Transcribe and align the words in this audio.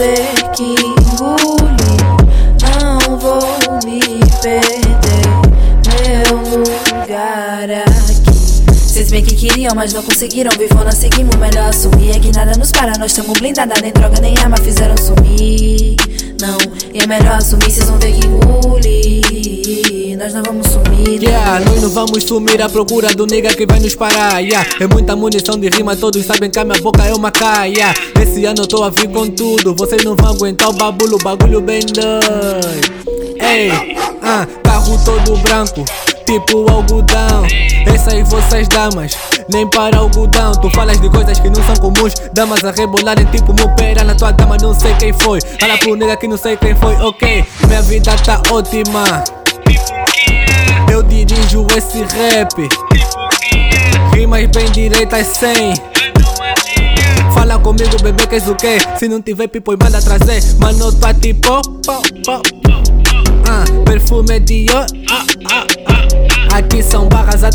ter 0.00 0.50
que 0.56 0.62
engolir. 0.62 1.76
Não 2.80 3.18
vou 3.18 3.38
me 3.84 4.00
perder. 4.40 5.28
Meu 5.90 6.38
lugar 6.38 7.70
aqui. 7.70 8.74
Cês 8.74 9.10
bem 9.10 9.22
que 9.22 9.34
queriam, 9.34 9.74
mas 9.74 9.92
não 9.92 10.02
conseguiram. 10.02 10.50
Vivona, 10.58 10.90
seguimos, 10.90 11.36
melhor 11.36 11.68
assumir. 11.68 12.16
É 12.16 12.18
que 12.18 12.32
nada 12.32 12.52
nos 12.58 12.72
para, 12.72 12.96
nós 12.98 13.12
tamo 13.12 13.34
blindada. 13.34 13.74
Nem 13.82 13.92
droga, 13.92 14.18
nem 14.22 14.34
arma 14.38 14.56
fizeram 14.56 14.96
sumir. 14.96 15.96
Não, 16.40 16.56
e 16.94 17.00
é 17.00 17.06
melhor 17.06 17.36
assumir, 17.36 17.70
cês 17.70 17.86
vão 17.86 17.98
ter 17.98 18.12
que 18.12 18.26
engolir. 18.26 19.59
Nós 20.30 20.34
não 20.34 20.42
vamos 20.44 20.66
sumir. 20.68 21.22
Yeah, 21.24 21.58
nós 21.64 21.82
não 21.82 21.90
vamos 21.90 22.22
sumir 22.22 22.62
à 22.62 22.68
procura 22.68 23.12
do 23.12 23.26
nigga 23.26 23.52
que 23.52 23.66
vai 23.66 23.80
nos 23.80 23.96
parar. 23.96 24.38
Yeah, 24.38 24.64
é 24.78 24.86
muita 24.86 25.16
munição 25.16 25.58
de 25.58 25.68
rima, 25.68 25.96
todos 25.96 26.24
sabem 26.24 26.48
que 26.48 26.56
a 26.56 26.64
minha 26.64 26.80
boca 26.80 27.04
é 27.04 27.12
uma 27.12 27.32
caia. 27.32 27.92
Esse 28.20 28.44
ano 28.44 28.62
eu 28.62 28.66
tô 28.68 28.84
a 28.84 28.90
vir 28.90 29.08
com 29.08 29.28
tudo, 29.28 29.74
vocês 29.74 30.04
não 30.04 30.14
vão 30.14 30.30
aguentar 30.30 30.68
o 30.68 30.72
babulo, 30.72 31.18
bagulho 31.18 31.60
bem 31.60 31.80
doido. 31.80 32.68
Ei, 33.40 33.72
ah, 34.22 34.46
carro 34.62 34.96
todo 35.04 35.36
branco, 35.38 35.84
tipo 36.24 36.70
algodão. 36.70 37.44
Essa 37.92 38.12
aí 38.12 38.22
vocês 38.22 38.68
damas, 38.68 39.16
nem 39.52 39.68
para 39.68 39.98
algodão. 39.98 40.52
Tu 40.52 40.70
falas 40.70 41.00
de 41.00 41.10
coisas 41.10 41.40
que 41.40 41.48
não 41.48 41.56
são 41.56 41.74
comuns, 41.90 42.14
damas 42.32 42.64
a 42.64 42.70
rebolarem 42.70 43.26
tipo 43.32 43.52
mopera 43.52 44.04
na 44.04 44.14
tua 44.14 44.30
dama, 44.30 44.56
não 44.62 44.78
sei 44.78 44.94
quem 44.94 45.12
foi. 45.12 45.40
Fala 45.58 45.76
pro 45.78 45.96
nigga 45.96 46.16
que 46.16 46.28
não 46.28 46.36
sei 46.36 46.56
quem 46.56 46.76
foi, 46.76 46.94
ok. 46.98 47.44
Minha 47.66 47.82
vida 47.82 48.14
tá 48.24 48.40
ótima. 48.52 49.39
Eu 50.90 51.02
dirijo 51.02 51.66
esse 51.76 52.02
rap. 52.02 52.68
Rimas 54.12 54.46
bem 54.48 54.70
direitas 54.72 55.26
sem. 55.28 55.74
Fala 57.32 57.58
comigo, 57.58 57.96
bebê, 58.02 58.26
que 58.26 58.34
és 58.34 58.48
o 58.48 58.54
quê? 58.56 58.78
Se 58.98 59.06
não 59.08 59.22
tiver 59.22 59.46
pipo, 59.48 59.72
manda 59.72 60.02
trazer. 60.02 60.42
Mano, 60.58 60.92
tá 60.92 61.14
tipo. 61.14 61.62
Pó, 61.86 62.02
pó. 62.26 62.42
Ah, 63.48 63.64
perfume 63.84 64.40
Dior. 64.40 64.86
Ah, 65.10 65.24
ah, 65.50 65.66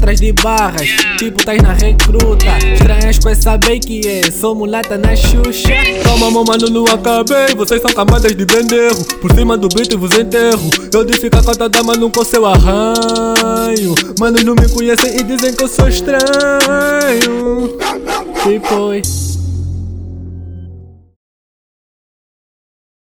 atrás 0.06 0.20
de 0.20 0.32
barras. 0.34 0.88
Tipo, 1.18 1.44
tais 1.44 1.62
na 1.64 1.74
recruta. 1.74 2.46
Estranhas 2.74 3.18
com 3.18 3.30
essa 3.30 3.58
que 3.58 4.08
é. 4.08 4.32
Sou 4.32 4.54
mulata 4.54 4.98
na 4.98 5.16
Xuxa. 5.16 5.70
Calma, 6.04 6.44
mano, 6.44 6.70
não 6.70 6.86
acabei. 6.86 7.56
Vocês 7.56 7.82
são 7.82 7.92
camadas 7.92 8.36
de 8.36 8.46
benderro. 8.46 9.04
Por 9.20 9.34
cima 9.34 9.58
do 9.58 9.68
beat 9.68 9.94
vos 9.96 10.12
enterro. 10.12 10.70
Eu 10.94 11.04
disse 11.04 11.28
que 11.28 11.36
a 11.36 11.42
cota 11.42 11.68
da 11.68 11.82
mano 11.82 12.12
com 12.12 12.24
seu 12.24 12.46
arranho. 12.46 13.96
Manos 14.20 14.44
não 14.44 14.54
me 14.54 14.70
conhecem 14.70 15.18
e 15.18 15.24
dizem 15.24 15.54
que 15.54 15.64
eu 15.64 15.68
sou 15.68 15.90
estranho. 15.90 16.20
Tipo, 18.44 19.25